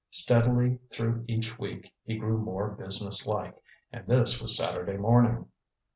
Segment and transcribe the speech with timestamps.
[0.09, 3.53] Steadily through each week he grew more businesslike
[3.91, 5.45] and this was Saturday morning.